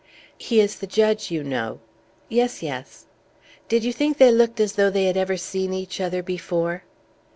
[0.39, 1.79] "He is the judge, you know."
[2.27, 3.05] "Yes, yes."
[3.69, 6.83] "Did you think they looked as though they had ever seen each other before?"